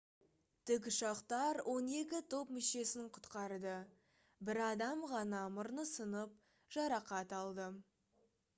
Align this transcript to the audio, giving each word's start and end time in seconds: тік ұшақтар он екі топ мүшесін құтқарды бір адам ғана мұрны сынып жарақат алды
тік 0.69 0.85
ұшақтар 0.91 1.59
он 1.73 1.89
екі 1.97 2.21
топ 2.33 2.53
мүшесін 2.55 3.05
құтқарды 3.17 3.75
бір 4.49 4.61
адам 4.71 5.05
ғана 5.15 5.45
мұрны 5.59 5.87
сынып 5.93 6.35
жарақат 6.79 7.41
алды 7.45 7.73